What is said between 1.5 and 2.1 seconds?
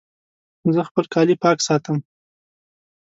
ساتم.